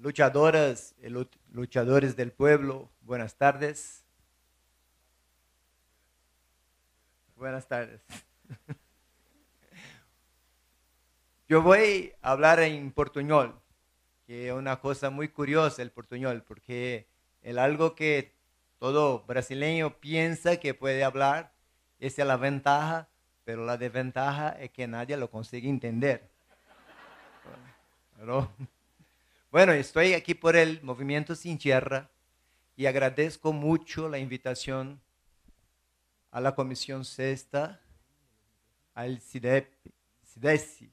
[0.00, 0.94] luchadoras
[1.52, 4.02] luchadores del pueblo, buenas tardes.
[7.36, 8.00] Buenas tardes.
[11.48, 13.60] Yo voy a hablar en portuñol,
[14.26, 17.06] que es una cosa muy curiosa el portuñol, porque
[17.42, 18.34] es algo que
[18.78, 21.52] todo brasileño piensa que puede hablar,
[21.98, 23.08] esa es la ventaja,
[23.44, 26.30] pero la desventaja es que nadie lo consigue entender.
[29.50, 32.08] bueno, estoy aquí por el Movimiento Sin Tierra
[32.76, 35.00] y agradezco mucho la invitación
[36.30, 37.80] a la Comisión Sexta,
[38.94, 40.92] al CIDESI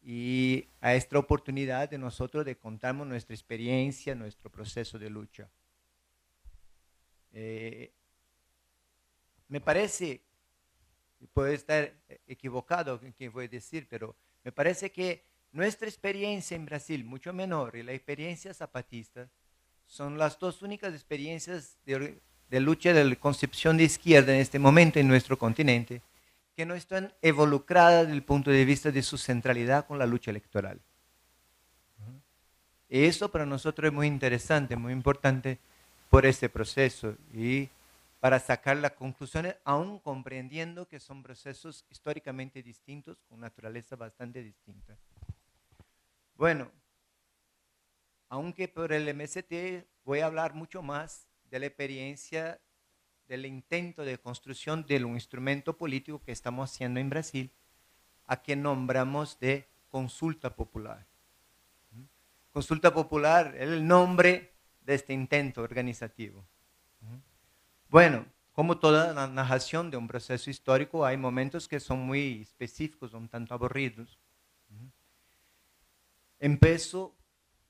[0.00, 5.50] y a esta oportunidad de nosotros de contarnos nuestra experiencia, nuestro proceso de lucha.
[7.32, 7.92] Eh,
[9.48, 10.22] me parece,
[11.32, 11.92] puedo estar
[12.28, 17.32] equivocado en que voy a decir, pero me parece que nuestra experiencia en Brasil, mucho
[17.32, 19.28] menor, y la experiencia zapatista,
[19.86, 24.98] son las dos únicas experiencias de, lucha de la concepción de izquierda en este momento
[24.98, 26.00] en nuestro continente
[26.56, 30.30] que no están involucradas desde el punto de vista de su centralidad con la lucha
[30.30, 30.80] electoral.
[32.88, 35.58] Y eso para nosotros es muy interesante, muy importante
[36.10, 37.68] por este proceso y
[38.20, 44.96] para sacar las conclusiones, aún comprendiendo que son procesos históricamente distintos, con naturaleza bastante distinta.
[46.42, 46.72] Bueno,
[48.28, 52.60] aunque por el MST voy a hablar mucho más de la experiencia
[53.28, 57.52] del intento de construcción de un instrumento político que estamos haciendo en Brasil,
[58.26, 61.06] a que nombramos de consulta popular.
[62.50, 66.44] Consulta popular es el nombre de este intento organizativo.
[67.88, 73.14] Bueno, como toda la narración de un proceso histórico, hay momentos que son muy específicos,
[73.14, 74.18] un tanto aburridos.
[76.44, 77.16] Empiezo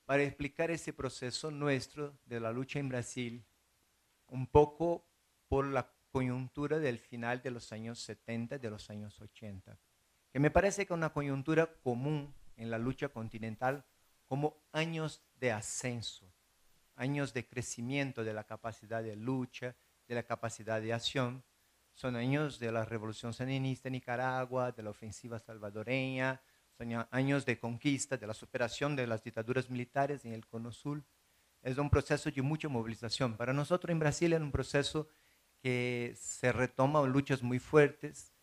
[0.03, 3.45] para explicar ese proceso nuestro de la lucha en Brasil,
[4.29, 5.05] un poco
[5.47, 9.77] por la coyuntura del final de los años 70 de los años 80,
[10.31, 13.85] que me parece que es una coyuntura común en la lucha continental
[14.25, 16.33] como años de ascenso,
[16.95, 19.75] años de crecimiento de la capacidad de lucha,
[20.07, 21.43] de la capacidad de acción.
[21.93, 26.41] Son años de la revolución sandinista en Nicaragua, de la ofensiva salvadoreña,
[27.11, 31.03] años de conquista, de la superación de las dictaduras militares en el Cono Sur.
[31.61, 33.35] Es un proceso de mucha movilización.
[33.35, 35.07] Para nosotros en Brasil es un proceso
[35.61, 38.33] que se retoman luchas muy fuertes,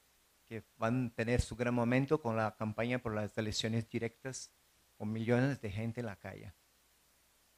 [0.48, 4.50] que van a tener su gran momento con la campaña por las elecciones directas,
[4.96, 6.52] con millones de gente en la calle.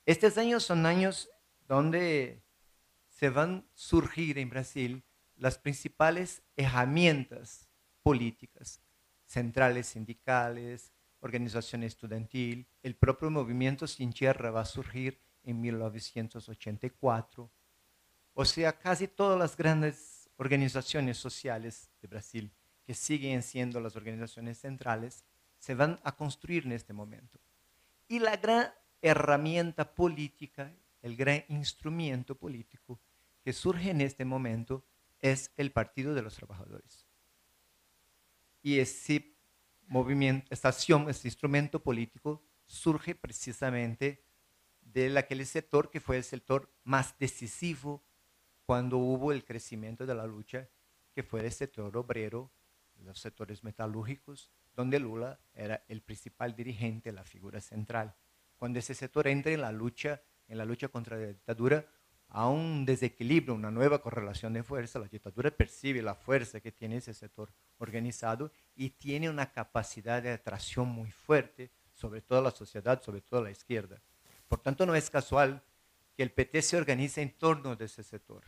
[0.04, 1.31] Estos años son años
[1.69, 2.42] donde
[3.09, 5.04] se van a surgir en Brasil
[5.37, 7.69] las principales herramientas
[8.03, 8.81] políticas,
[9.32, 17.50] centrales sindicales, organización estudiantil, el propio movimiento Sin Tierra va a surgir en 1984
[18.34, 22.53] o sea, casi todas las grandes organizaciones sociales de Brasil,
[22.84, 25.25] que siguen siendo las organizaciones centrales,
[25.59, 27.38] se van a construir en este momento.
[28.09, 28.72] Y la gran
[29.03, 30.72] herramienta política,
[31.03, 32.98] el gran instrumento político
[33.44, 34.84] que surge en este momento
[35.21, 37.06] es el Partido de los Trabajadores.
[38.62, 39.37] Y ese
[39.89, 44.25] movimiento, esta acción, este instrumento político surge precisamente
[44.81, 48.05] de aquel sector que fue el sector más decisivo
[48.65, 50.69] cuando hubo el crecimiento de la lucha,
[51.15, 52.51] que fue el sector obrero,
[53.05, 58.15] los sectores metalúrgicos, donde Lula era el principal dirigente, la figura central.
[58.56, 61.87] Cuando ese sector entra en la lucha, en la lucha contra la dictadura,
[62.34, 66.97] a un desequilibrio, una nueva correlación de fuerza, la dictadura percibe la fuerza que tiene
[66.97, 73.03] ese sector organizado y tiene una capacidad de atracción muy fuerte sobre toda la sociedad,
[73.03, 74.00] sobre toda la izquierda.
[74.48, 75.62] Por tanto, no es casual
[76.16, 78.44] que el PT se organice en torno de ese sector.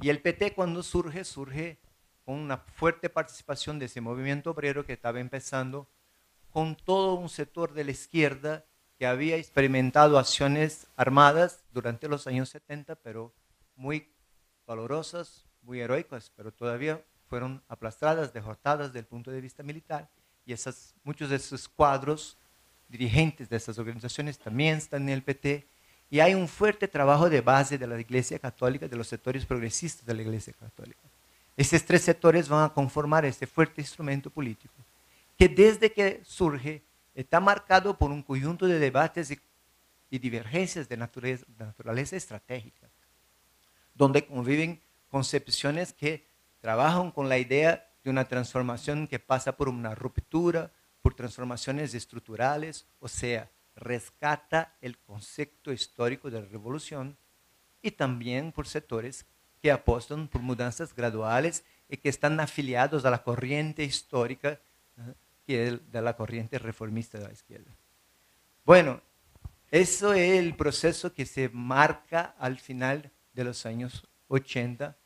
[0.00, 1.78] Y el PT cuando surge, surge
[2.24, 5.88] con una fuerte participación de ese movimiento obrero que estaba empezando,
[6.50, 8.66] con todo un sector de la izquierda
[8.98, 13.32] que había experimentado acciones armadas durante los años 70, pero
[13.76, 14.08] muy
[14.66, 20.08] valorosas, muy heroicas, pero todavía fueron aplastadas, derrotadas desde el punto de vista militar.
[20.44, 22.38] Y esas, muchos de esos cuadros
[22.88, 25.66] dirigentes de esas organizaciones también están en el PT
[26.08, 30.06] y hay un fuerte trabajo de base de la Iglesia Católica, de los sectores progresistas
[30.06, 31.00] de la Iglesia Católica.
[31.56, 34.74] Estos tres sectores van a conformar este fuerte instrumento político,
[35.36, 36.82] que desde que surge
[37.16, 39.30] está marcado por un conjunto de debates
[40.10, 42.88] y, divergencias de naturaleza, de naturaleza estratégica,
[43.94, 44.80] donde conviven
[45.10, 46.26] concepciones que
[46.60, 50.70] trabajan con la idea de una transformación que pasa por una ruptura,
[51.02, 57.16] por transformaciones estructurales, o sea, rescata el concepto histórico de la revolución
[57.82, 59.26] y también por sectores
[59.62, 64.60] que apostan por mudanzas graduales y que están afiliados a la corriente histórica
[65.46, 67.70] de la corriente reformista de la izquierda.
[68.64, 69.00] Bueno,
[69.70, 74.96] eso es el proceso que se marca al final de los años 80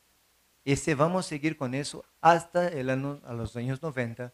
[0.65, 4.33] y se vamos a seguir con eso hasta el año, a los años 90,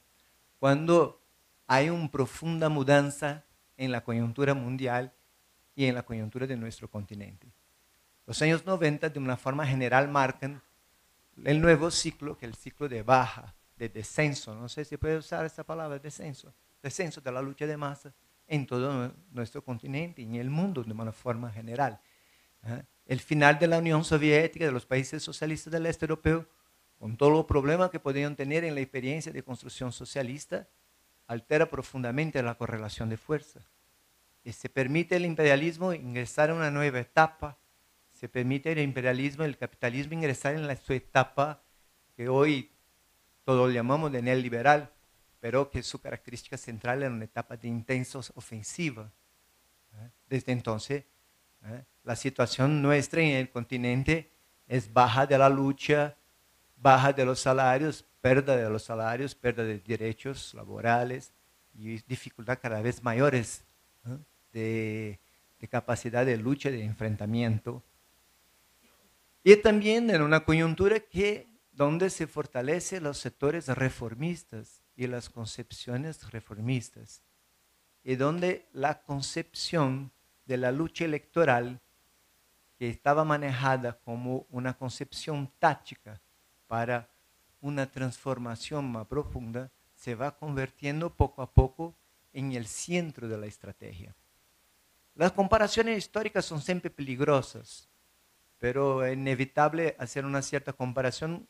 [0.58, 1.22] cuando
[1.66, 3.44] hay una profunda mudanza
[3.76, 5.12] en la coyuntura mundial
[5.74, 7.52] y en la coyuntura de nuestro continente.
[8.26, 10.62] Los años 90 de una forma general marcan
[11.44, 15.18] el nuevo ciclo, que es el ciclo de baja, de descenso, no sé si puede
[15.18, 18.12] usar esa palabra, descenso, descenso de la lucha de masa
[18.46, 22.00] en todo nuestro continente y en el mundo de una forma general.
[23.04, 26.46] El final de la Unión Soviética, de los países socialistas del este europeo,
[26.98, 30.68] con todos los problemas que podían tener en la experiencia de construcción socialista,
[31.26, 33.60] altera profundamente la correlación de fuerza.
[34.42, 37.58] Y se permite el imperialismo ingresar en una nueva etapa,
[38.12, 41.62] se permite el imperialismo, el capitalismo ingresar en la, su etapa
[42.16, 42.75] que hoy
[43.46, 44.90] todos llamamos de neoliberal,
[45.38, 49.08] pero que su característica central era una etapa de intensa ofensiva.
[49.94, 50.10] ¿eh?
[50.28, 51.04] Desde entonces,
[51.64, 51.84] ¿eh?
[52.02, 54.32] la situación nuestra en el continente
[54.66, 56.16] es baja de la lucha,
[56.76, 61.32] baja de los salarios, pérdida de los salarios, pérdida de derechos laborales
[61.72, 63.62] y dificultad cada vez mayores
[64.06, 64.18] ¿eh?
[64.52, 65.20] de,
[65.60, 67.80] de capacidad de lucha, de enfrentamiento.
[69.44, 71.46] Y también en una coyuntura que
[71.76, 77.22] donde se fortalecen los sectores reformistas y las concepciones reformistas,
[78.02, 80.10] y donde la concepción
[80.46, 81.78] de la lucha electoral,
[82.78, 86.18] que estaba manejada como una concepción táctica
[86.66, 87.10] para
[87.60, 91.94] una transformación más profunda, se va convirtiendo poco a poco
[92.32, 94.14] en el centro de la estrategia.
[95.14, 97.86] Las comparaciones históricas son siempre peligrosas,
[98.58, 101.46] pero es inevitable hacer una cierta comparación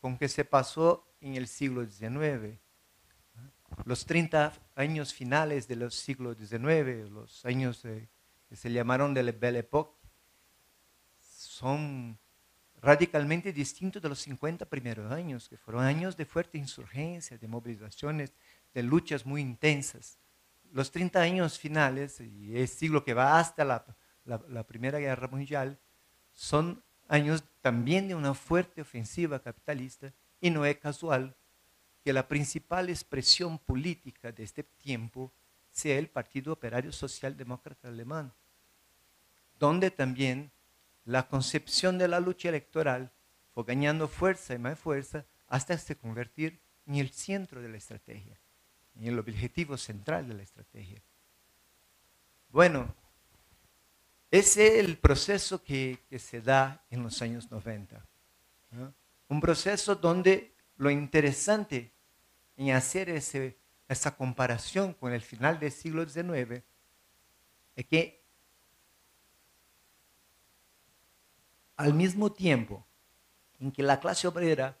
[0.00, 2.58] con que se pasó en el siglo XIX.
[3.84, 9.58] Los 30 años finales del siglo XIX, los años que se llamaron de la Belle
[9.58, 9.96] Époque,
[11.20, 12.18] son
[12.80, 18.32] radicalmente distintos de los 50 primeros años, que fueron años de fuerte insurgencia, de movilizaciones,
[18.72, 20.18] de luchas muy intensas.
[20.70, 23.64] Los 30 años finales, y el siglo que va hasta
[24.24, 25.78] la Primera Guerra Mundial,
[26.32, 31.34] son años también de una fuerte ofensiva capitalista y no es casual
[32.04, 35.32] que la principal expresión política de este tiempo
[35.70, 38.32] sea el Partido Operario Social Demócrata Alemán,
[39.58, 40.50] donde también
[41.04, 43.10] la concepción de la lucha electoral
[43.52, 48.38] fue ganando fuerza y más fuerza hasta se convertir en el centro de la estrategia,
[48.94, 51.02] en el objetivo central de la estrategia.
[52.50, 52.94] Bueno,
[54.30, 58.04] ese es el proceso que, se da en los años 90.
[59.28, 61.90] Un proceso donde lo interesante
[62.56, 66.62] en hacer esa comparación con el final del siglo XIX
[67.76, 68.22] es que
[71.76, 72.84] al mismo tiempo
[73.60, 74.76] en que la clase obrera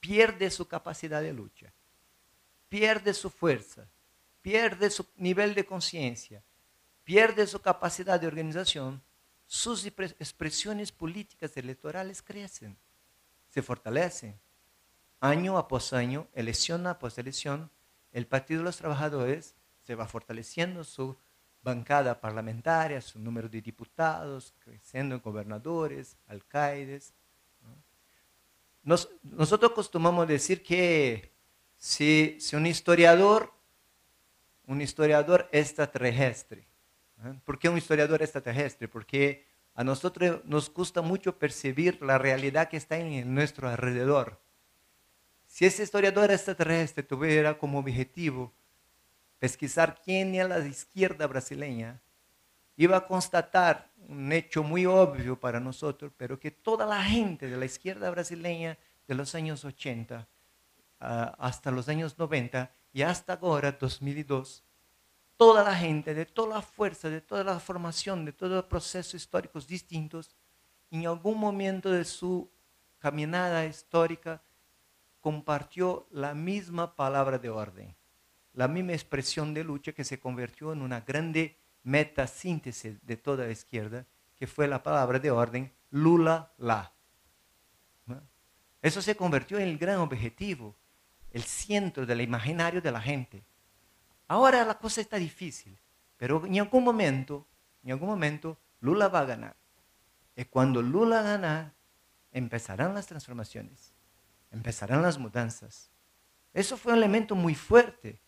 [0.00, 1.72] pierde su capacidad de lucha,
[2.68, 3.88] pierde su fuerza,
[4.42, 6.42] pierde su nivel de conciencia,
[7.06, 9.00] pierde su capacidad de organización,
[9.46, 12.76] sus expresiones políticas electorales crecen,
[13.48, 14.36] se fortalecen.
[15.20, 17.70] Año após año, elección após elección,
[18.10, 19.54] el Partido de los Trabajadores
[19.84, 21.16] se va fortaleciendo su
[21.62, 27.14] bancada parlamentaria, su número de diputados, creciendo en gobernadores, alcaldes.
[28.82, 31.32] nosotros acostumbramos decir que
[31.78, 33.52] si, si un historiador,
[34.66, 36.66] un historiador extraterrestre,
[37.44, 38.88] ¿Por qué un historiador extraterrestre?
[38.88, 44.40] Porque a nosotros nos gusta mucho percibir la realidad que está en nuestro alrededor.
[45.46, 48.52] Si ese historiador extraterrestre tuviera como objetivo
[49.38, 52.00] pesquisar quién es la izquierda brasileña,
[52.76, 57.56] iba a constatar un hecho muy obvio para nosotros, pero que toda la gente de
[57.56, 60.26] la izquierda brasileña de los años 80
[61.00, 64.62] ah, hasta los años 90 y hasta ahora, 2002,
[65.36, 69.14] toda la gente, de toda la fuerza, de toda la formación, de todos los procesos
[69.14, 70.34] históricos distintos,
[70.90, 72.50] en algún momento de su
[72.98, 74.42] caminada histórica
[75.20, 77.94] compartió la misma palabra de orden,
[78.54, 83.52] la misma expresión de lucha que se convirtió en una grande metasíntesis de toda la
[83.52, 86.92] izquierda, que fue la palabra de orden Lula la.
[88.82, 90.76] Eso se convirtió en el gran objetivo,
[91.32, 93.42] el centro del imaginario de la gente.
[94.28, 95.78] Ahora la cosa está difícil.
[96.16, 97.46] Pero en algún momento,
[97.84, 99.56] en momento, Lula va a ganar.
[100.34, 101.74] Y cuando Lula gana,
[102.32, 103.94] empezarán las transformaciones,
[104.50, 105.90] empezarán las mudanzas.
[106.52, 108.20] Eso fue un elemento muy fuerte,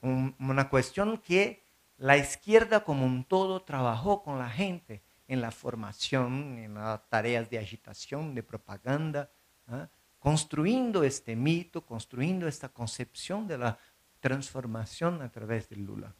[0.00, 1.64] una cuestión que
[1.96, 7.48] la izquierda como un todo trabajó con la gente en la formación, en las tareas
[7.48, 9.30] de agitación, de propaganda,
[9.68, 9.88] ¿ah?
[10.18, 13.78] construyendo este mito, construyendo esta concepción de la
[14.24, 16.14] transformación a través de Lula.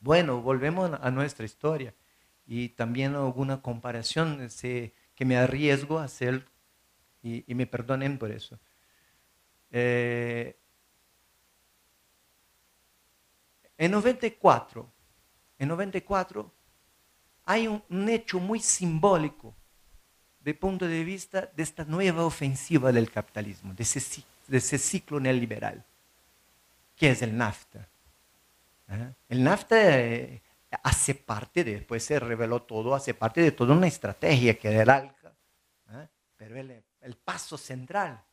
[0.00, 1.92] Bueno, volvemos a nuestra historia
[2.46, 4.48] y también alguna comparación
[5.14, 6.46] que me arriesgo a hacer
[7.22, 8.58] y, me perdonen por eso.
[9.70, 10.56] Eh,
[13.76, 14.90] en 94,
[15.58, 16.50] en 94
[17.44, 19.54] hay un, hecho muy simbólico
[20.40, 25.84] de punto de vista de esta nueva ofensiva del capitalismo, de ese ciclo neoliberal,
[27.02, 27.90] que es el NAFTA.
[28.86, 29.14] ¿Eh?
[29.28, 30.40] El NAFTA eh,
[30.84, 35.12] hace parte, después se reveló todo, hace parte de toda una estrategia que era
[35.90, 36.08] ¿eh?
[36.36, 38.24] pero el, el, paso central,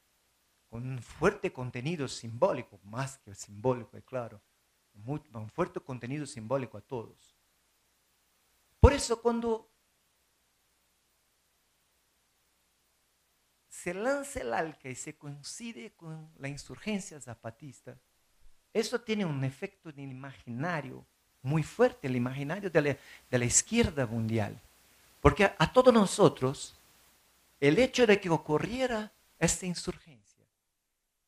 [0.70, 4.40] con un fuerte contenido simbólico, más que simbólico, es claro,
[5.08, 7.36] un fuerte contenido simbólico a todos.
[8.80, 9.68] Por eso cuando
[13.68, 18.00] se lanza el ALCA y se coincide con la insurgencia zapatista,
[18.74, 21.06] eso tiene un efecto en el imaginario
[21.42, 22.98] muy fuerte, el imaginario de
[23.30, 24.60] la, izquierda mundial.
[25.22, 26.76] Porque a, todos nosotros,
[27.60, 30.46] el hecho de que ocurriera esta insurgencia,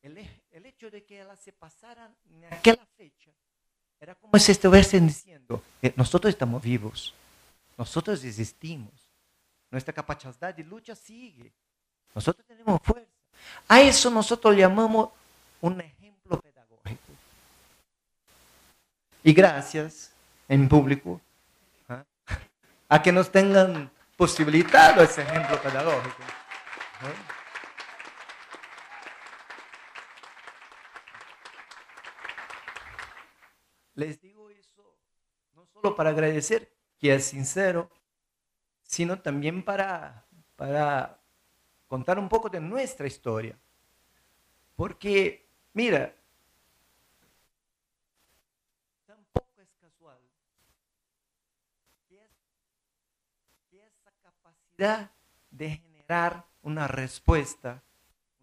[0.01, 0.17] el,
[0.65, 3.31] hecho de que ella se pasara en aquella fecha,
[3.99, 5.63] era como si estuviesen diciendo,
[5.95, 7.13] nosotros estamos vivos,
[7.77, 8.91] nosotros existimos,
[9.69, 11.51] nuestra capacidad de lucha sigue,
[12.13, 13.09] nosotros tenemos fuerza.
[13.67, 15.09] A eso nosotros llamamos
[15.61, 17.13] un ejemplo pedagógico.
[19.23, 20.13] Y gracias
[20.47, 21.21] en público
[21.87, 22.03] ¿ah?
[22.89, 26.23] a que nos tengan posibilitado ese ejemplo pedagógico.
[33.93, 34.95] Les digo eso
[35.55, 37.89] no solo para agradecer, que es sincero,
[38.83, 40.25] sino también para,
[40.55, 41.19] para
[41.87, 43.57] contar un poco de nuestra historia.
[44.75, 46.15] Porque, mira,
[55.51, 57.83] de generar una respuesta,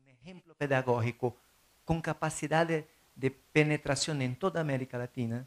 [0.00, 1.36] un ejemplo pedagógico
[1.84, 2.86] con capacidad de,
[3.52, 5.46] penetración en toda América Latina,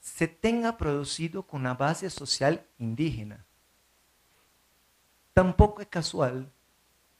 [0.00, 3.44] se tenga producido con una base social indígena.
[5.32, 6.50] Tampoco es casual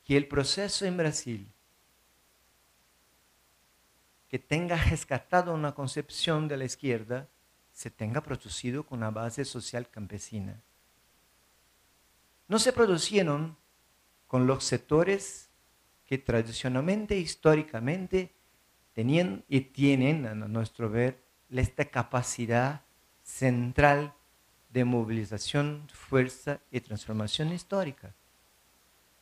[0.05, 1.49] que el proceso en Brasil,
[4.29, 7.29] que tenga rescatado una concepción de la izquierda,
[7.73, 10.61] se tenga producido con una base social campesina
[12.49, 13.57] no se producieron
[14.27, 15.51] con los sectores
[16.05, 18.33] que tradicionalmente, históricamente,
[18.93, 22.83] tenían y tienen, a nuestro ver, esta capacidad
[23.23, 24.15] central
[24.71, 28.15] de movilización, fuerza y transformación histórica.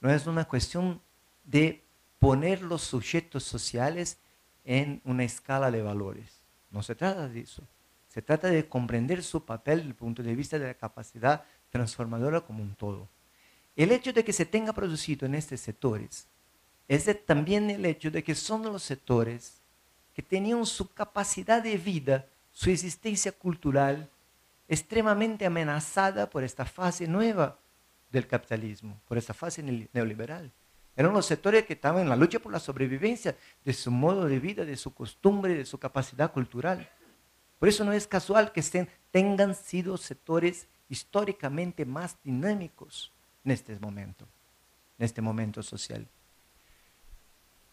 [0.01, 1.01] No es una cuestión
[1.45, 1.83] de
[2.19, 4.19] poner los sujetos sociales
[4.65, 6.43] en una escala de valores.
[6.71, 7.63] No se trata de eso.
[8.09, 12.43] Se trata de comprender su papel desde el punto de vista de la capacidad transformadora
[12.43, 13.09] como un todo.
[13.77, 16.29] El hecho de que se tenga producido en estos sectores
[16.87, 19.61] es también el hecho de que son los sectores
[20.15, 24.09] que tenían su capacidad de vida, su existencia cultural
[24.69, 27.59] extremadamente amenazada por esta fase nueva
[28.13, 29.61] del capitalismo, por esta fase
[29.93, 30.53] neoliberal.
[30.97, 34.39] Eran los sectores que estaban en la lucha por la sobrevivencia de su modo de
[34.39, 36.89] vida, de su costumbre, de su capacidad cultural.
[37.59, 38.63] Por eso no es casual que
[39.11, 43.14] tengan sido sectores históricamente más dinámicos
[43.45, 44.27] en este momento,
[44.99, 46.07] en este momento social.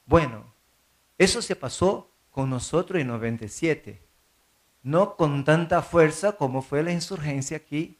[0.05, 0.53] Bueno,
[1.17, 4.01] eso se pasó con nosotros en 97,
[4.83, 7.97] no con tanta fuerza como fue la insurgencia aquí,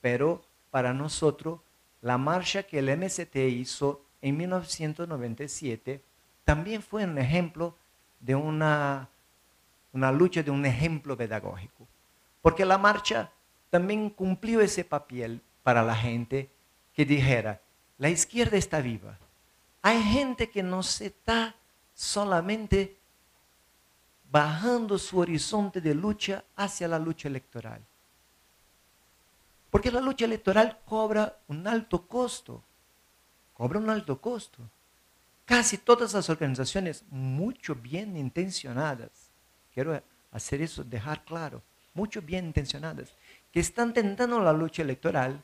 [0.00, 1.60] pero para nosotros
[2.00, 6.02] la marcha que el MST hizo en 1997
[6.44, 7.74] también fue un ejemplo
[8.20, 9.08] de una,
[9.92, 11.86] una lucha, de un ejemplo pedagógico.
[12.42, 13.30] Porque la marcha
[13.70, 16.50] también cumplió ese papel para la gente
[16.94, 17.60] que dijera,
[17.98, 19.18] la izquierda está viva.
[19.82, 21.54] Hay gente que no se está
[21.94, 22.96] solamente
[24.30, 27.80] bajando su horizonte de lucha hacia la lucha electoral.
[29.70, 32.62] Porque la lucha electoral cobra un alto costo.
[33.52, 34.58] Cobra un alto costo.
[35.44, 39.10] Casi todas las organizaciones, mucho bien intencionadas,
[39.74, 43.14] quiero hacer eso, dejar claro, mucho bien intencionadas,
[43.52, 45.42] que están tentando la lucha electoral,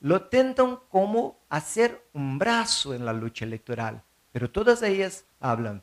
[0.00, 4.02] lo tentan como hacer un brazo en la lucha electoral,
[4.32, 5.82] pero todas ellas hablan,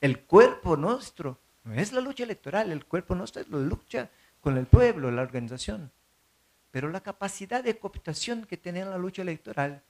[0.00, 4.10] el cuerpo nuestro no es la lucha electoral, el cuerpo nuestro es la lucha
[4.40, 5.90] con el pueblo, la organización.
[6.70, 9.82] Pero la capacidad de cooptación que tiene la lucha electoral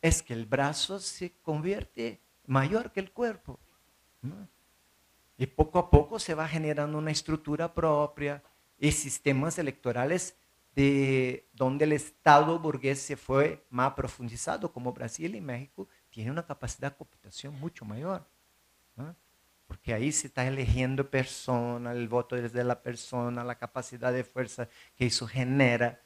[0.00, 3.58] es que el brazo se convierte mayor que el cuerpo.
[5.36, 8.42] Y poco a poco se va generando una estructura propia
[8.78, 10.36] y sistemas electorales
[10.78, 16.46] de donde el Estado burgués se fue más profundizado, como Brasil y México, tiene una
[16.46, 18.24] capacidad de cooptación mucho mayor.
[19.66, 24.68] Porque ahí se está eligiendo persona, el voto desde la persona, la capacidad de fuerza
[24.94, 26.00] que eso genera.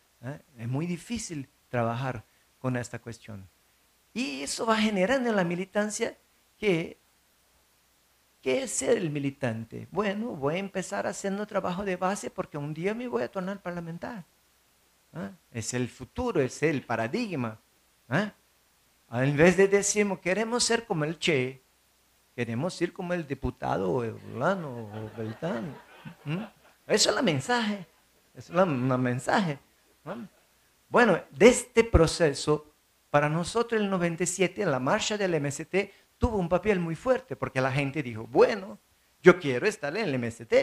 [0.56, 2.24] Es muy difícil trabajar
[2.58, 3.46] con esta cuestión.
[4.14, 6.16] Y eso va generando en la militancia
[6.56, 6.98] que,
[8.40, 9.86] ¿qué es ser el militante?
[9.90, 13.60] Bueno, voy a empezar haciendo trabajo de base porque un día me voy a tornar
[13.60, 14.24] parlamentar.
[15.14, 15.30] ¿Eh?
[15.50, 17.58] Es el futuro, es el paradigma.
[18.10, 18.30] ¿eh?
[19.12, 21.62] En vez de decir, queremos ser como el Che,
[22.34, 25.76] queremos ser como el diputado o o Beltán.
[26.86, 27.86] Eso es la mensaje.
[28.34, 29.58] Es la, mensaje.
[30.88, 32.66] Bueno, de este proceso,
[33.10, 37.70] para nosotros el 97, la marcha del MST tuvo un papel muy fuerte, porque la
[37.70, 38.78] gente dijo, bueno,
[39.22, 40.54] yo quiero estar en el MST,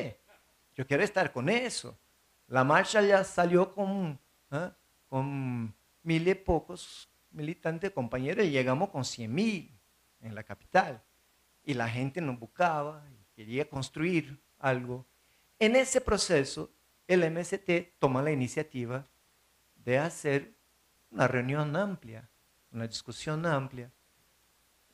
[0.75, 1.97] yo quiero estar con eso.
[2.47, 4.19] La marcha ya salió con,
[4.51, 4.75] ¿ah?
[5.07, 9.71] con mil y pocos militantes, compañeros, y llegamos con cien mil
[10.21, 11.01] en la capital.
[11.63, 15.05] Y la gente nos buscaba, y quería construir algo.
[15.59, 16.71] En ese proceso,
[17.07, 19.05] el MST toma la iniciativa
[19.75, 20.53] de hacer
[21.11, 22.29] una reunión amplia,
[22.71, 23.91] una discusión amplia,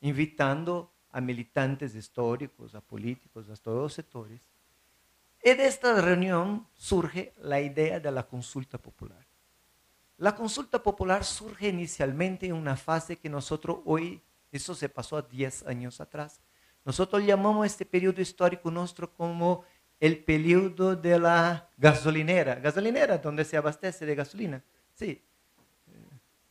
[0.00, 4.40] invitando a militantes históricos, a políticos, a todos los sectores.
[5.42, 9.25] Y de esta reunión surge la idea de la consulta popular.
[10.18, 15.22] La consulta popular surge inicialmente en una fase que nosotros hoy, eso se pasó a
[15.22, 16.40] 10 años atrás,
[16.84, 19.64] nosotros llamamos este periodo histórico nuestro como
[20.00, 22.54] el periodo de la gasolinera.
[22.54, 24.62] Gasolinera, donde se abastece de gasolina.
[24.94, 25.22] Sí.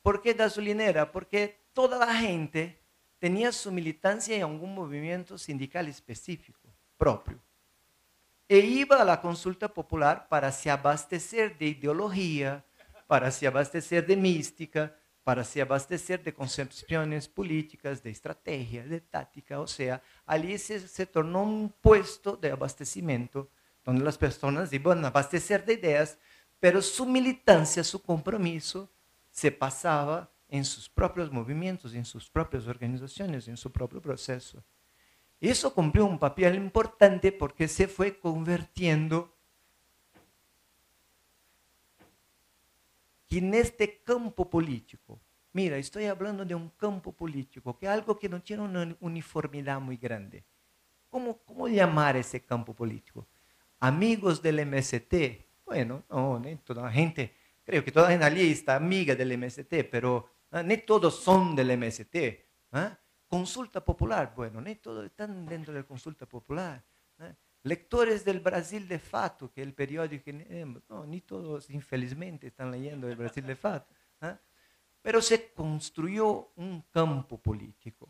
[0.03, 1.11] ¿Por qué gasolinera?
[1.11, 2.79] Porque toda la gente
[3.17, 7.39] tenía su militancia en algún movimiento sindical específico, propio.
[8.47, 12.63] E iba a la consulta popular para se abastecer de ideología,
[13.07, 19.59] para se abastecer de mística, para se abastecer de concepciones políticas, de estrategia, de táctica.
[19.59, 23.49] O sea, allí se, se tornó un puesto de abastecimiento
[23.83, 26.17] donde las personas iban a abastecer de ideas,
[26.59, 28.91] pero su militancia, su compromiso
[29.31, 34.63] se pasaba en sus propios movimientos, en sus propias organizaciones, en su propio proceso.
[35.39, 39.34] Eso cumplió un papel importante porque se fue convirtiendo
[43.35, 45.19] que en este campo político,
[45.51, 49.81] mira, estoy hablando de un campo político, que es algo que no tiene una uniformidad
[49.81, 50.45] muy grande.
[51.09, 53.27] ¿Cómo, cómo llamar ese campo político?
[53.81, 55.13] Amigos del MST.
[55.65, 59.83] Bueno, no, toda la gente, creo que toda la gente allí está amiga del MST,
[59.91, 62.15] pero no ah, todos son del MST.
[62.71, 62.97] ¿ah?
[63.27, 66.81] Consulta popular, bueno, no todos están dentro de la consulta popular.
[67.19, 67.35] ¿ah?
[67.65, 72.69] Lectores del Brasil de Fato, que es el periódico que no, ni todos infelizmente están
[72.69, 73.91] leyendo el Brasil de Fato.
[74.21, 74.37] ¿ah?
[75.01, 78.07] Pero se construyó un campo político.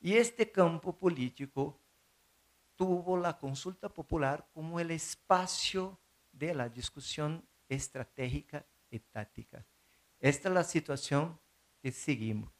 [0.00, 1.78] Y este campo político
[2.74, 5.98] tuvo la consulta popular como el espacio
[6.32, 9.62] de la discusión estratégica y táctica.
[10.18, 11.38] Esta es la situación
[11.82, 12.50] que seguimos.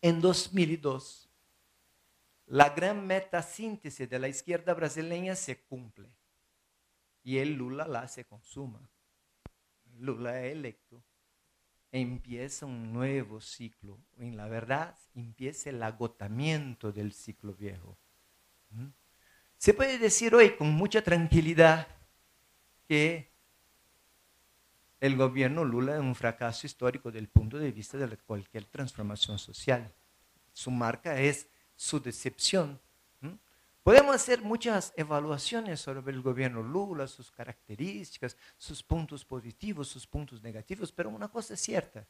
[0.00, 1.29] En 2002,
[2.50, 6.10] la gran metasíntesis de la izquierda brasileña se cumple
[7.22, 8.90] y el Lula la se consuma.
[10.00, 11.00] Lula es electo.
[11.92, 14.00] Empieza un nuevo ciclo.
[14.18, 17.96] En la verdad, empieza el agotamiento del ciclo viejo.
[18.70, 18.88] ¿Mm?
[19.56, 21.86] Se puede decir hoy con mucha tranquilidad
[22.88, 23.30] que
[24.98, 29.38] el gobierno Lula es un fracaso histórico desde el punto de vista de cualquier transformación
[29.38, 29.94] social.
[30.52, 31.48] Su marca es
[31.80, 32.78] su decepción.
[33.82, 40.42] Podemos hacer muchas evaluaciones sobre el gobierno Lula, sus características, sus puntos positivos, sus puntos
[40.42, 42.06] negativos, pero una cosa es cierta,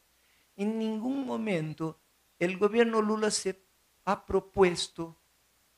[0.57, 1.97] en ningún momento
[2.37, 3.63] el gobierno Lula se
[4.03, 5.15] ha propuesto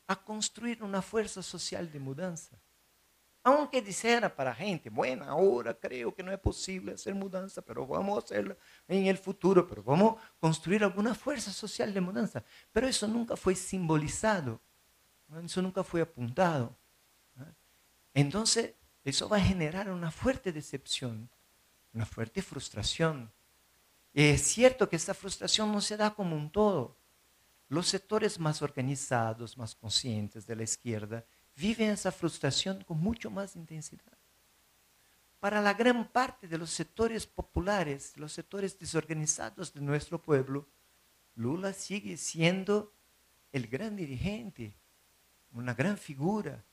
[0.08, 2.58] a construir una fuerza social de mudanza.
[3.46, 8.16] Aunque dijera para gente, bueno, ahora creo que no es posible hacer mudanza, pero vamos
[8.16, 8.56] a hacerla
[8.88, 12.42] en el futuro, pero vamos a construir alguna fuerza social de mudanza.
[12.72, 14.62] Pero eso nunca fue simbolizado,
[15.44, 16.74] eso nunca fue apuntado.
[18.14, 18.72] Entonces,
[19.04, 21.28] eso va a generar una fuerte decepción,
[21.92, 23.30] una fuerte frustración.
[24.14, 26.96] Es cierto que esta frustración no se da como un todo.
[27.68, 33.56] Los sectores más organizados, más conscientes de la izquierda, viven esa frustración con mucho más
[33.56, 34.18] intensidad.
[35.40, 40.66] Para la gran parte de los sectores populares, los sectores desorganizados de nuestro pueblo,
[41.36, 42.92] Lula sigue siendo
[43.52, 44.74] el gran dirigente,
[45.52, 46.64] una gran figura.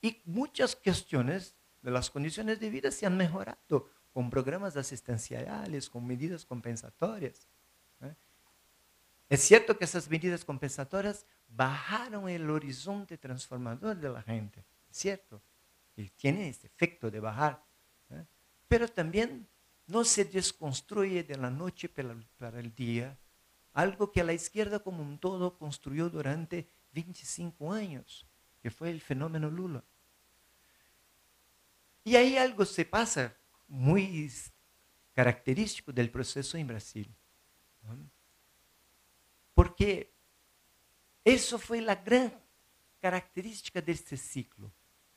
[0.00, 6.06] Y muchas cuestiones de las condiciones de vida se han mejorado con programas asistenciales, con
[6.06, 7.46] medidas compensatorias.
[8.00, 8.14] ¿eh?
[9.28, 15.40] Es cierto que esas medidas compensatorias bajaron el horizonte transformador de la gente, cierto,
[15.96, 17.62] y tiene ese efecto de bajar,
[18.10, 18.24] ¿eh?
[18.66, 19.46] pero también
[19.86, 23.16] no se desconstruye de la noche para el día
[23.74, 28.24] algo que la izquierda como un todo construyó durante 25 años,
[28.62, 29.82] que fue el fenómeno Lula.
[32.04, 33.34] Y ahí algo se pasa
[33.66, 34.30] muy
[35.12, 37.12] característico del proceso en Brasil.
[39.54, 40.13] Porque
[41.24, 42.32] eso fue la gran
[43.00, 44.70] característica de este ciclo.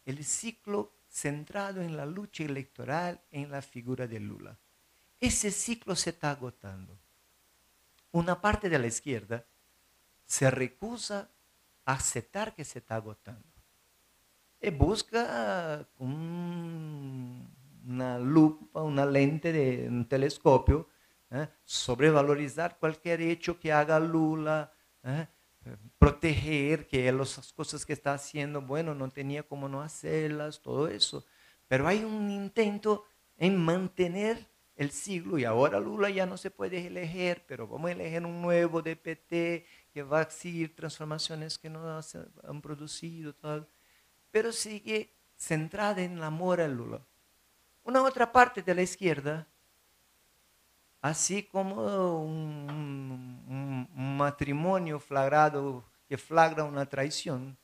[0.05, 4.57] El ciclo centrado en la lucha electoral, en la figura de Lula.
[5.19, 6.97] Ese ciclo se está agotando.
[8.11, 9.45] Una parte de la izquierda
[10.25, 11.29] se recusa
[11.85, 13.43] a aceptar que se está agotando.
[14.61, 17.47] Y busca un
[17.87, 20.87] una lupa, una lente de un telescopio,
[21.31, 21.47] ¿eh?
[21.63, 24.71] sobrevalorizar cualquier hecho que haga Lula,
[25.03, 25.27] ¿eh?
[25.97, 31.25] Proteger que las cosas que está haciendo, bueno, no tenía cómo no hacerlas, todo eso.
[31.67, 33.06] Pero hay un intento
[33.38, 37.93] en mantener el siglo y ahora Lula ya no se puede elegir, pero vamos a
[37.93, 41.99] elegir un nuevo DPT que va a seguir transformaciones que no
[42.43, 43.67] han producido, tal.
[44.32, 47.01] pero sigue centrada en el amor a Lula.
[47.84, 49.47] Una otra parte de la izquierda,
[51.01, 57.57] así como un, matrimonio flagrado que flagra una traición,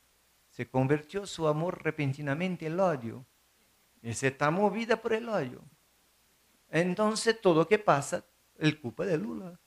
[0.50, 3.24] se convirtió su amor repentinamente en odio.
[4.02, 5.62] Y se está movida por el odio.
[6.70, 8.24] Entonces todo lo que pasa,
[8.58, 9.58] el culpa de Lula.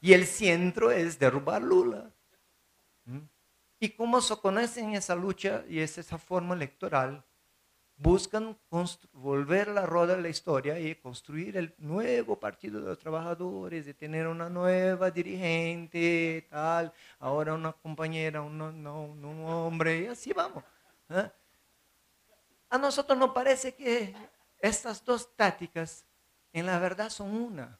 [0.00, 2.10] Y el centro es derrubar Lula.
[3.78, 7.24] Y como se conocen esa lucha y esa forma electoral,
[7.96, 8.58] buscan
[9.12, 13.94] volver la roda de la historia y construir el nuevo Partido de los Trabajadores, de
[13.94, 20.64] tener una nueva dirigente, tal, ahora una compañera, un, un hombre, y así vamos.
[21.10, 21.30] ¿eh?
[22.70, 24.14] A nosotros nos parece que
[24.58, 26.06] estas dos tácticas
[26.52, 27.78] en la verdad son una.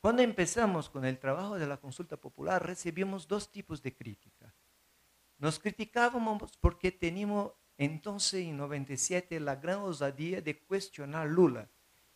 [0.00, 4.52] Cuando empezamos con el trabajo de la consulta popular, recibimos dos tipos de crítica.
[5.38, 7.52] Nos criticábamos porque teníamos
[7.84, 11.68] entonces en 97 la gran osadía de cuestionar Lula.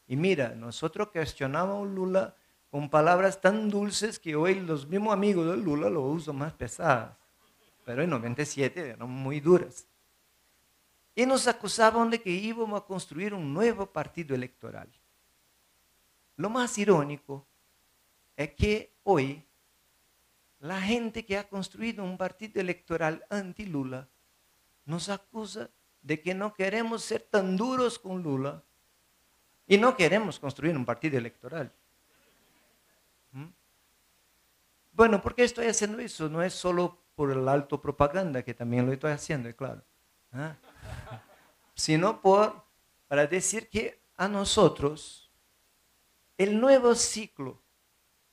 [0.07, 2.35] Y mira, nosotros cuestionamos Lula
[2.71, 7.17] con palabras tan dulces que hoy los mismos amigos de Lula lo usan más pesadas.
[7.85, 9.87] Pero en 97 eran muy duras.
[11.15, 14.89] Y nos acusaban de que íbamos a construir un nuevo partido electoral.
[16.37, 17.47] Lo más irónico
[18.37, 19.43] es que hoy
[20.61, 24.09] la gente que ha construido un partido electoral anti-Lula
[24.87, 25.69] nos acusa
[26.01, 28.63] de que no queremos ser tan duros con Lula
[29.67, 31.73] y no queremos construir un partido electoral.
[33.33, 33.47] ¿Mm?
[34.93, 36.29] Bueno, ¿por qué estoy haciendo eso?
[36.29, 39.83] No es solo por el alto propaganda, que también lo estoy haciendo, claro.
[40.33, 40.57] ¿ah?
[41.75, 42.65] Sino por,
[43.09, 45.33] para decir que a nosotros
[46.39, 47.61] el nuevo ciclo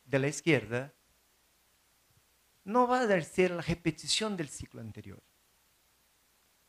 [0.06, 0.94] de la izquierda
[2.64, 5.22] no va a ser la repetición del ciclo anterior.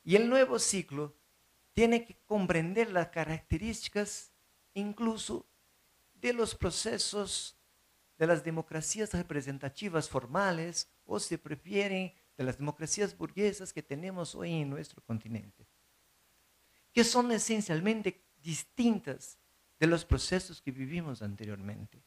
[0.04, 1.16] Y el nuevo ciclo
[1.72, 4.32] tiene que comprender las características
[4.74, 5.46] incluso
[6.14, 7.58] de los procesos
[8.18, 14.52] de las democracias representativas formales o si prefieren de las democracias burguesas que tenemos hoy
[14.52, 15.66] en nuestro continente,
[16.92, 19.38] que son esencialmente distintas
[19.78, 22.02] de los procesos que vivimos anteriormente.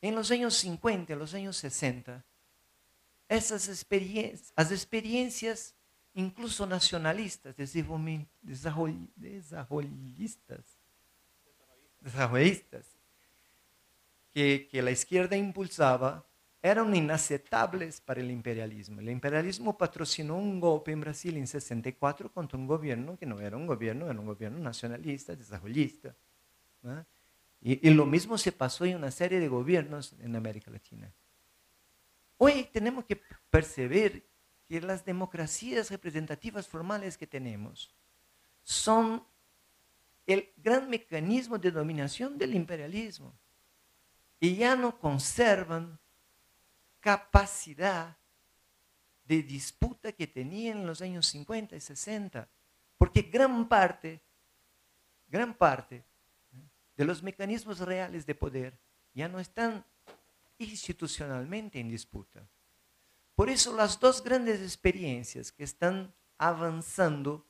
[0.00, 2.24] En los años 50, en los años 60,
[3.36, 5.74] esas experiencias, las experiencias
[6.14, 8.26] incluso nacionalistas, desarrollistas,
[12.00, 12.86] desarrollistas
[14.32, 16.26] que, que la izquierda impulsaba,
[16.62, 19.00] eran inaceptables para el imperialismo.
[19.00, 23.56] El imperialismo patrocinó un golpe en Brasil en 64 contra un gobierno que no era
[23.56, 26.14] un gobierno, era un gobierno nacionalista, desarrollista.
[27.60, 31.12] Y, y, lo mismo se pasó en una serie de gobiernos en América Latina.
[32.44, 34.28] Hoy tenemos que percibir
[34.66, 37.94] que las democracias representativas formales que tenemos
[38.64, 39.24] son
[40.26, 43.32] el gran mecanismo de dominación del imperialismo
[44.40, 46.00] y ya no conservan
[46.98, 48.16] capacidad
[49.24, 52.48] de disputa que tenían en los años 50 y 60,
[52.98, 54.20] porque gran parte,
[55.28, 56.04] gran parte
[56.96, 58.80] de los mecanismos reales de poder
[59.14, 59.84] ya no están
[60.70, 62.48] institucionalmente en disputa.
[63.34, 67.46] Por eso las dos grandes experiencias que están avanzando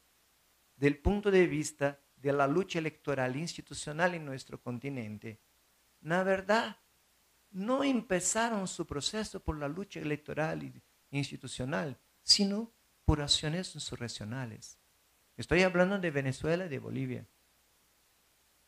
[0.76, 5.40] del punto de vista de la lucha electoral institucional en nuestro continente,
[6.00, 6.78] la verdad,
[7.50, 10.72] no empezaron su proceso por la lucha electoral
[11.10, 12.72] institucional, sino
[13.04, 14.78] por acciones insurreccionales.
[15.36, 17.26] Estoy hablando de Venezuela y de Bolivia.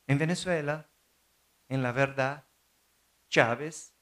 [0.06, 0.88] En Venezuela,
[1.68, 2.44] en la verdad,
[3.28, 3.93] Chávez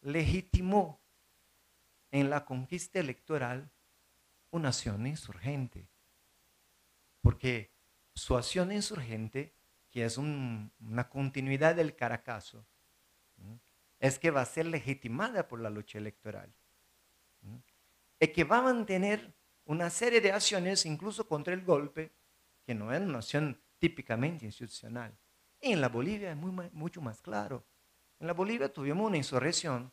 [0.00, 1.00] legitimó
[2.10, 3.70] en la conquista electoral
[4.50, 5.88] una acción insurgente.
[7.20, 7.70] Porque
[8.14, 9.54] su acción insurgente,
[9.90, 12.64] que es una continuidad del Caracazo,
[13.98, 16.52] es que va a ser legitimada por la lucha electoral.
[18.18, 19.34] Es que va a mantener
[19.64, 22.12] una serie de acciones, incluso contra el golpe,
[22.64, 25.16] que no es una acción típicamente institucional.
[25.60, 26.36] Y en la Bolivia es
[26.72, 27.64] mucho más claro.
[28.20, 29.92] En la Bolivia tuvimos una insurrección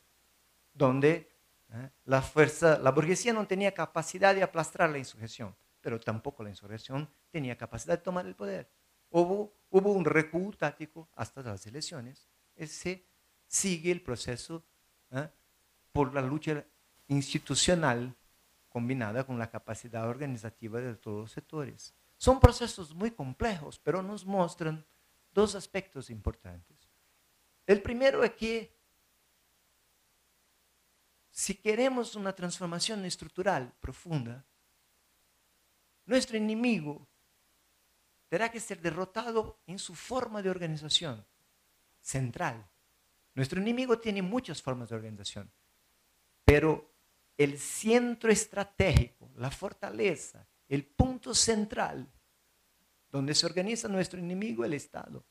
[0.72, 1.30] donde
[1.72, 1.90] ¿eh?
[2.04, 7.08] la fuerza, la burguesía no tenía capacidad de aplastar la insurrección, pero tampoco la insurrección
[7.30, 8.68] tenía capacidad de tomar el poder.
[9.10, 12.28] Hubo, un recuo táctico hasta las elecciones.
[12.54, 13.06] Ese
[13.46, 14.64] sigue el proceso
[15.10, 15.28] ¿eh?
[15.92, 16.64] por la lucha
[17.08, 18.14] institucional
[18.68, 21.94] combinada con la capacidad organizativa de todos los sectores.
[22.18, 24.84] Son procesos muy complejos, pero nos muestran
[25.32, 26.75] dos aspectos importantes.
[27.66, 28.76] El primero es que
[31.30, 34.44] si queremos una transformación estructural profunda,
[36.06, 37.06] nuestro enemigo
[38.28, 41.26] tendrá que ser derrotado en su forma de organización
[42.00, 42.66] central.
[43.34, 45.50] Nuestro enemigo tiene muchas formas de organización,
[46.44, 46.94] pero
[47.36, 52.08] el centro estratégico, la fortaleza, el punto central
[53.10, 55.24] donde se organiza nuestro enemigo, el Estado.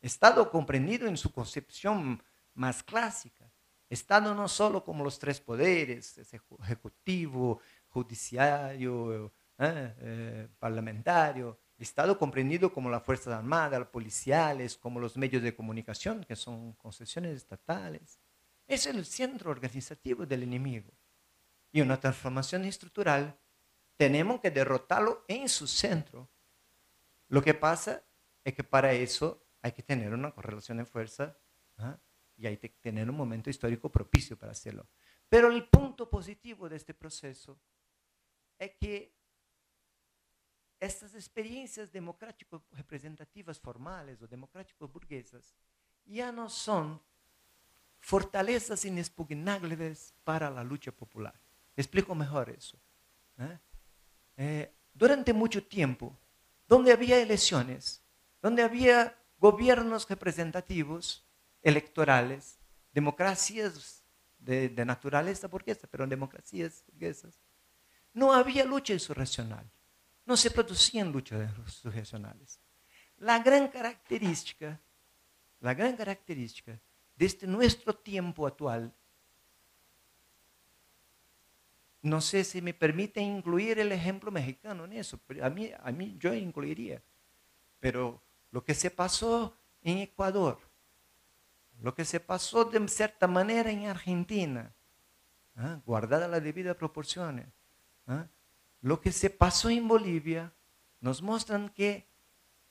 [0.00, 2.22] Estado comprendido en su concepción
[2.54, 3.50] más clásica.
[3.88, 12.90] Estado no solo como los tres poderes, ejecutivo, judiciario, eh, eh, parlamentario, Estado comprendido como
[12.90, 18.20] la Fuerza Armada, los policiales, como los medios de comunicación, que son concesiones estatales.
[18.68, 20.92] Es el centro organizativo del enemigo.
[21.72, 23.34] Y una transformación estructural,
[23.96, 26.28] tenemos que derrotarlo en su centro.
[27.28, 28.02] Lo que pasa
[28.44, 31.36] es que para eso hay que tener una correlación de fuerza
[31.78, 31.98] ¿ah?
[32.36, 34.86] y hay que tener un momento histórico propicio para hacerlo.
[35.28, 37.58] Pero el punto positivo de este proceso
[38.58, 39.12] es que
[40.78, 45.54] estas experiencias democráticos representativas formales o democráticos burguesas
[46.06, 47.00] ya no son
[47.98, 51.38] fortalezas inexpugnables para la lucha popular.
[51.76, 52.78] Explico mejor eso.
[53.38, 53.58] ¿eh?
[54.38, 56.16] Eh, durante mucho tiempo,
[56.66, 58.02] donde había elecciones,
[58.40, 61.26] donde había gobiernos representativos,
[61.62, 62.58] electorales,
[62.92, 64.04] democracias
[64.38, 67.40] de, naturaleza burguesa, pero democracias burguesas,
[68.12, 69.68] no había lucha insurreccional,
[70.26, 72.60] no se producían luchas insurreccionales.
[73.16, 74.78] La gran característica,
[75.60, 76.78] la gran característica
[77.16, 78.92] de este nuestro tiempo actual,
[82.02, 86.16] no sé si me permite incluir el ejemplo mexicano en eso, a mí, a mí
[86.18, 87.02] yo incluiría,
[87.78, 90.58] pero lo que se pasó en Ecuador,
[91.80, 94.74] lo que se pasó de cierta manera en Argentina,
[95.56, 95.80] ¿ah?
[95.86, 97.46] guardada la debida proporciones,
[98.06, 98.26] ¿ah?
[98.82, 100.52] lo que se pasó en Bolivia,
[101.00, 102.06] nos muestran que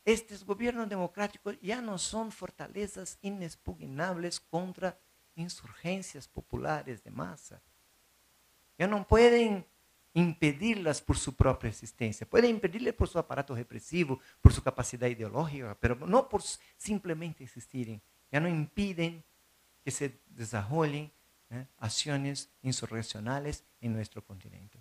[0.05, 4.97] estos gobiernos democráticos ya no son fortalezas inexpugnables contra
[5.35, 7.61] insurgencias populares de masa.
[8.77, 9.65] Ya no pueden
[10.19, 12.27] impedirlas por su propia existencia.
[12.27, 16.41] Puede impedirle por su aparato represivo, por su capacidad ideológica, pero no por
[16.77, 17.99] simplemente existir.
[18.31, 19.23] Ya no impiden
[19.83, 21.11] que se desarrollen
[21.49, 21.65] ¿eh?
[21.77, 24.79] acciones insurreccionales en nuestro continente.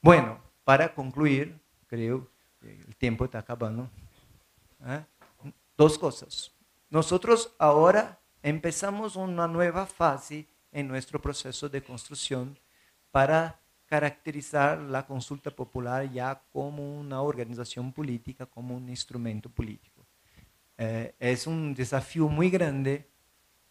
[0.00, 2.28] Bueno, para concluir, creo
[2.60, 3.88] que el tiempo está acabando.
[4.86, 5.04] ¿eh?
[5.76, 6.52] Dos cosas.
[6.90, 12.58] Nosotros ahora empezamos una nueva fase en nuestro proceso de construcción
[13.10, 13.60] para
[13.94, 20.04] caracterizar la consulta popular ya como una organización política, como un instrumento político.
[20.76, 23.08] Eh, es un desafío muy grande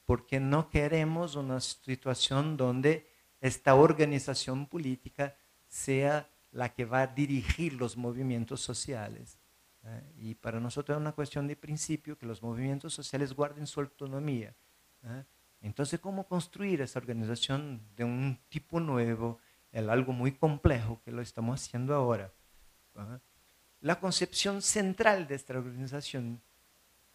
[0.06, 3.06] porque no queremos una situación donde
[3.42, 5.36] esta organización política
[5.68, 9.38] sea la que va a dirigir los movimientos sociales.
[9.84, 10.04] ¿eh?
[10.20, 14.56] Y para nosotros es una cuestión de principio que los movimientos sociales guarden su autonomía.
[15.04, 15.26] ¿eh?
[15.60, 19.40] Entonces, ¿cómo construir esa organización de un tipo nuevo?
[19.74, 22.32] Es algo muy complejo que lo estamos haciendo ahora.
[23.82, 26.40] La concepción central de esta organización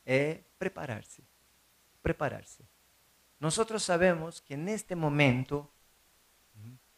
[0.05, 1.23] es prepararse,
[2.03, 2.65] prepararse.
[3.39, 5.71] Nosotros sabemos que en este momento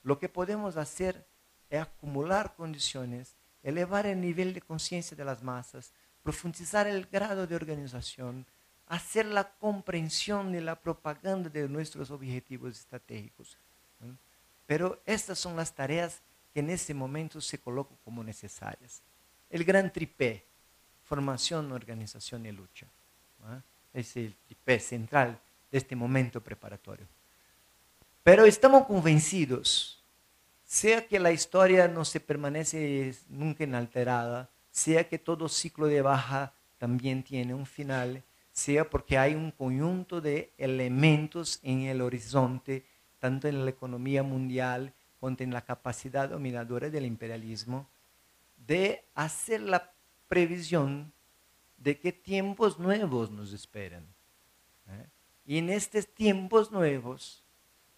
[0.03, 1.27] lo que podemos hacer
[1.69, 5.93] es acumular condiciones, elevar el nivel de conciencia de las masas,
[6.23, 8.47] profundizar el grado de organización,
[8.87, 13.59] hacer la comprensión y la propaganda de nuestros objetivos estratégicos.
[14.71, 16.21] Pero estas son las tareas
[16.55, 19.03] que en este momento se colocan como necesarias.
[19.51, 20.45] El gran tripé,
[21.03, 22.87] formación, organización y lucha.
[23.93, 25.37] Es el tripé central
[25.73, 27.05] de este momento preparatorio.
[28.23, 30.05] Pero estamos convencidos,
[30.65, 36.53] sea que la historia no se permanece nunca inalterada, sea que todo ciclo de baja
[36.79, 42.85] también tiene un final, sea porque hay un conjunto de elementos en el horizonte,
[43.21, 47.87] tanto en la economía mundial como en la capacidad dominadora del imperialismo,
[48.67, 49.93] de hacer la
[50.29, 51.13] previsión
[51.77, 54.07] de qué tiempos nuevos nos esperan.
[54.89, 55.07] ¿eh?
[55.45, 57.45] Y en estos tiempos nuevos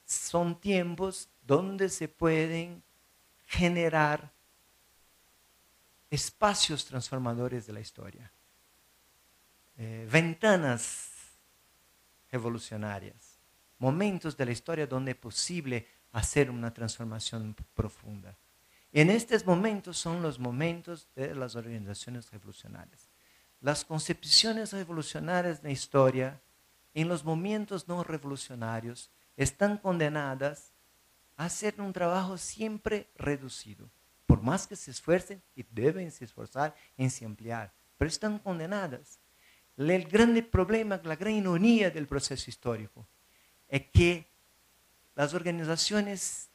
[0.05, 2.83] son tiempos donde se pueden
[3.47, 4.33] generar
[6.11, 8.31] espacios transformadores de la historia,
[9.79, 11.11] eh, ventanas
[12.31, 13.32] revolucionarias,
[13.83, 18.33] momentos de la historia donde es posible hacer una transformación profunda.
[18.93, 23.11] En estos momentos son los momentos de las organizaciones revolucionarias.
[23.61, 26.41] Las concepciones revolucionarias de la historia
[26.95, 30.73] en los momentos no revolucionarios están condenadas
[31.37, 33.91] a hacer un trabajo siempre reducido,
[34.27, 39.19] por más que se esfuercen y deben se esforzar en se ampliar, pero están condenadas.
[39.77, 43.09] El grande problema, la gran ironía del proceso histórico
[43.73, 44.29] es que
[45.17, 46.49] las organizaciones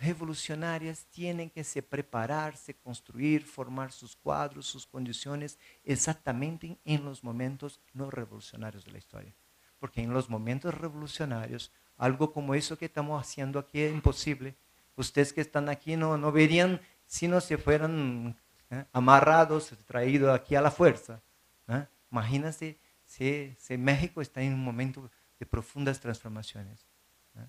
[0.00, 7.78] revolucionarias tienen que se prepararse, construir, formar sus cuadros, sus condiciones exactamente en los momentos
[7.92, 9.34] no revolucionarios de la historia
[9.80, 14.54] porque en los momentos revolucionarios, algo como eso que estamos haciendo aquí es imposible.
[14.94, 18.36] Ustedes que están aquí no, no verían si no se fueran
[18.70, 18.84] ¿eh?
[18.92, 21.20] amarrados, traídos aquí a la fuerza.
[21.66, 21.86] ¿eh?
[22.12, 26.86] Imagínense si, si, México está en un momento de profundas transformaciones.
[27.34, 27.48] ¿eh?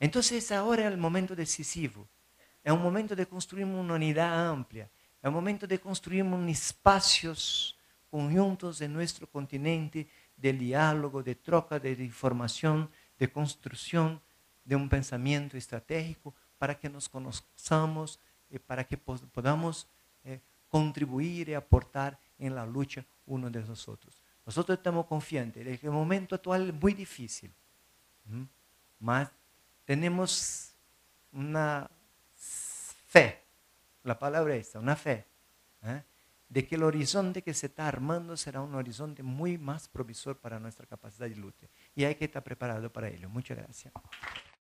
[0.00, 2.06] Entonces ahora es el momento decisivo.
[2.62, 4.90] Es un momento de construir una unidad amplia.
[5.22, 7.78] Es un momento de construir espacios
[8.10, 14.20] conjuntos en nuestro continente de diálogo, de troca de información, de construcción
[14.64, 18.20] de un pensamiento estratégico para que nos conozcamos
[18.50, 19.86] y para que podamos
[20.24, 24.22] eh, contribuir y aportar en la lucha uno de nosotros.
[24.48, 27.52] Nosotros estamos confiantes que el momento actual es muy difícil,
[28.98, 29.28] mas
[29.84, 30.72] tenemos
[31.30, 31.90] una
[32.34, 33.42] fe,
[34.04, 35.26] la palabra es esta, una fe,
[35.82, 36.02] ¿eh?
[36.48, 40.58] de que el horizonte que se está armando será un horizonte muy más provisor para
[40.58, 41.66] nuestra capacidad de lucha.
[41.94, 43.28] Y hay que estar preparado para ello.
[43.28, 43.92] Muchas gracias.